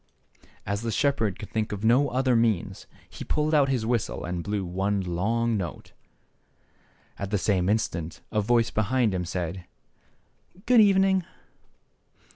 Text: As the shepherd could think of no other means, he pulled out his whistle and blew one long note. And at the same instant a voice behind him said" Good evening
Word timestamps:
As 0.65 0.81
the 0.81 0.91
shepherd 0.91 1.37
could 1.37 1.51
think 1.51 1.71
of 1.71 1.85
no 1.85 2.09
other 2.09 2.35
means, 2.35 2.87
he 3.07 3.23
pulled 3.23 3.53
out 3.53 3.69
his 3.69 3.85
whistle 3.85 4.25
and 4.25 4.43
blew 4.43 4.65
one 4.65 4.99
long 5.01 5.55
note. 5.57 5.91
And 7.19 7.25
at 7.25 7.29
the 7.29 7.37
same 7.37 7.69
instant 7.69 8.19
a 8.31 8.41
voice 8.41 8.71
behind 8.71 9.13
him 9.13 9.25
said" 9.25 9.65
Good 10.65 10.81
evening 10.81 11.23